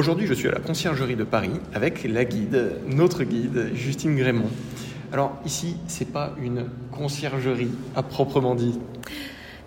[0.00, 4.48] Aujourd'hui, je suis à la conciergerie de Paris avec la guide, notre guide, Justine Grémont.
[5.12, 8.78] Alors ici, c'est pas une conciergerie à proprement dit.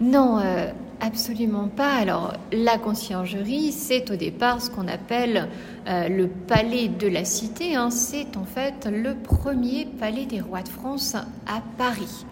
[0.01, 1.93] Non, euh, absolument pas.
[1.93, 5.49] Alors la conciergerie, c'est au départ ce qu'on appelle
[5.87, 7.75] euh, le palais de la cité.
[7.75, 7.91] Hein.
[7.91, 12.25] C'est en fait le premier palais des rois de France à Paris.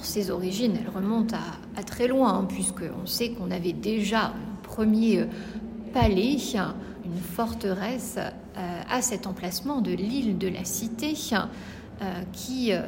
[0.00, 1.36] ses origines, elles remontent
[1.76, 5.26] à, très loin, hein, puisqu'on sait qu'on avait déjà un premier euh,
[5.92, 6.38] palais,
[7.06, 8.18] une forteresse
[8.56, 11.14] à cet emplacement de l'île de la Cité.
[12.02, 12.82] Euh, qui euh,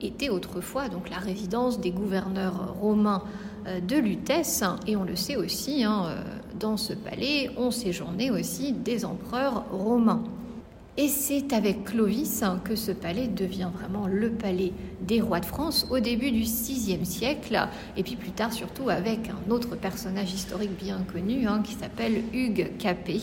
[0.00, 3.24] était autrefois donc la résidence des gouverneurs romains
[3.66, 4.62] euh, de Lutèce.
[4.86, 6.04] Et on le sait aussi, hein,
[6.60, 10.22] dans ce palais, on séjournait aussi des empereurs romains.
[11.00, 15.46] Et c'est avec Clovis hein, que ce palais devient vraiment le palais des rois de
[15.46, 20.34] France au début du VIe siècle, et puis plus tard surtout avec un autre personnage
[20.34, 23.20] historique bien connu hein, qui s'appelle Hugues Capet,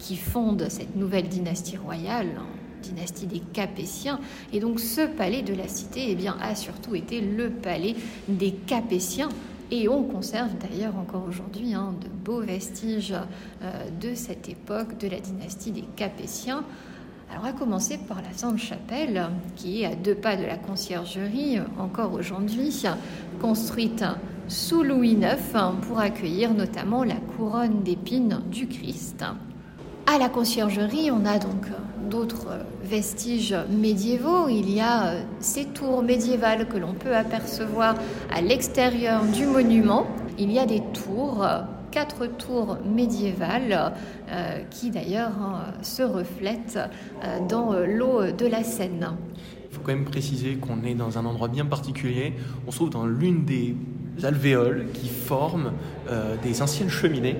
[0.00, 2.40] qui fonde cette nouvelle dynastie royale
[2.82, 4.18] dynastie des Capétiens.
[4.52, 7.94] Et donc ce palais de la cité eh bien, a surtout été le palais
[8.28, 9.28] des Capétiens.
[9.70, 13.14] Et on conserve d'ailleurs encore aujourd'hui hein, de beaux vestiges
[13.62, 16.64] euh, de cette époque de la dynastie des Capétiens.
[17.30, 22.12] Alors, à commencer par la Sainte-Chapelle, qui est à deux pas de la conciergerie, encore
[22.12, 22.84] aujourd'hui,
[23.40, 24.04] construite
[24.48, 25.36] sous Louis IX
[25.82, 29.24] pour accueillir notamment la couronne d'épines du Christ.
[30.06, 31.66] À la conciergerie, on a donc
[32.10, 34.48] d'autres vestiges médiévaux.
[34.48, 37.94] Il y a euh, ces tours médiévales que l'on peut apercevoir
[38.30, 40.06] à l'extérieur du monument.
[40.38, 41.60] Il y a des tours, euh,
[41.94, 43.94] quatre tours médiévales
[44.28, 46.78] euh, qui d'ailleurs hein, se reflètent
[47.48, 49.16] dans l'eau de la Seine.
[49.70, 52.34] Il faut quand même préciser qu'on est dans un endroit bien particulier.
[52.66, 53.76] On se trouve dans l'une des
[54.22, 55.72] alvéoles qui forment
[56.42, 57.36] des anciennes cheminées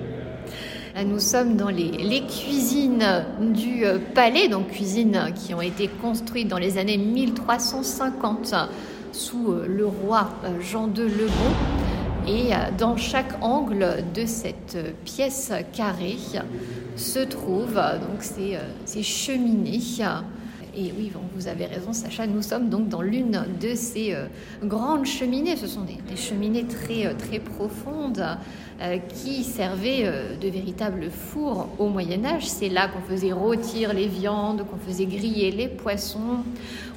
[1.03, 6.57] nous sommes dans les, cuisines du euh, palais, donc cuisines qui ont été construites dans
[6.57, 8.55] les années 1350
[9.11, 11.84] sous euh, le roi euh, Jean II le Bon.
[12.27, 16.17] Et dans chaque angle de cette pièce carrée
[16.95, 19.79] se trouvent donc ces, ces cheminées
[20.77, 24.25] et oui, vous avez raison, Sacha, nous sommes donc dans l'une de ces euh,
[24.63, 25.55] grandes cheminées.
[25.55, 28.25] Ce sont des, cheminées très, euh, profondes
[28.81, 30.03] euh, qui servaient
[30.41, 32.47] de véritables fours au Moyen Âge.
[32.47, 36.43] C'est là qu'on faisait rôtir les viandes, qu'on faisait griller les poissons,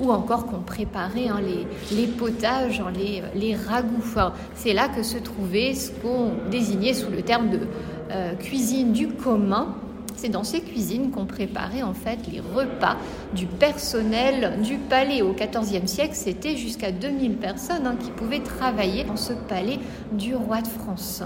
[0.00, 1.40] ou encore qu'on préparait hein,
[1.92, 4.02] les, potages, hein, les, les ragoûts.
[4.54, 7.60] c'est là que se trouvait ce qu'on désignait sous le terme de
[8.40, 9.76] cuisine du commun
[10.18, 12.96] c'est dans ces cuisines qu'on préparait en fait les repas
[13.34, 15.22] du personnel du palais.
[15.22, 19.78] Au XIVe siècle, c'était jusqu'à 2000 personnes hein, qui pouvaient travailler dans ce palais
[20.12, 21.22] du roi de France.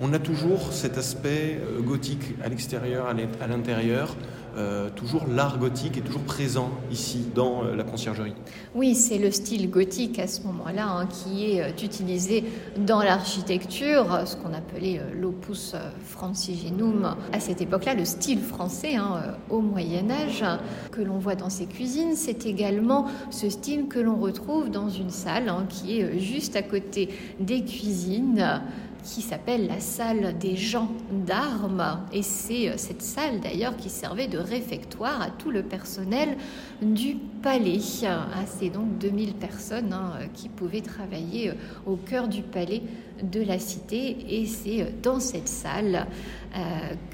[0.00, 4.14] On a toujours cet aspect euh, gothique à l'extérieur, à l'intérieur.
[4.56, 8.34] Euh, toujours l'art gothique est toujours présent ici dans euh, la conciergerie.
[8.74, 12.44] Oui, c'est le style gothique à ce moment-là hein, qui est euh, utilisé
[12.76, 15.74] dans l'architecture, ce qu'on appelait l'opus
[16.04, 20.44] francigenum à cette époque-là, le style français hein, au Moyen Âge
[20.90, 22.14] que l'on voit dans ces cuisines.
[22.14, 26.62] C'est également ce style que l'on retrouve dans une salle hein, qui est juste à
[26.62, 27.08] côté
[27.40, 28.60] des cuisines
[29.02, 32.00] qui s'appelle la salle des gens d'armes.
[32.12, 36.36] Et c'est euh, cette salle d'ailleurs qui servait de réfectoire à tout le personnel
[36.80, 37.80] du palais.
[38.06, 41.54] Ah, c'est donc 2000 personnes hein, qui pouvaient travailler euh,
[41.86, 42.82] au cœur du palais
[43.22, 44.16] de la cité.
[44.28, 46.06] Et c'est euh, dans cette salle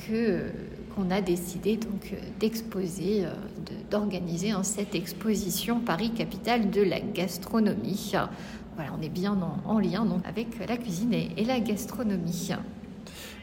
[0.08, 0.42] que
[0.96, 3.22] qu'on a décidé donc d'exposer,
[3.88, 8.14] d'organiser hein, cette exposition Paris capitale de la gastronomie.
[8.78, 12.50] Voilà, on est bien en, lien donc, avec la cuisine et, la gastronomie.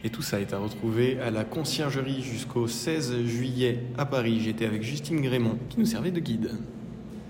[0.06, 4.40] Et tout ça est à retrouver à la conciergerie jusqu'au 16 juillet à Paris.
[4.40, 6.52] J'étais avec Justine Grémont qui nous servait de guide.